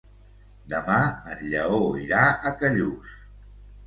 Demà 0.71 0.95
en 1.33 1.43
Lleó 1.51 1.81
irà 2.05 2.21
a 2.31 2.55
Callús. 2.63 3.13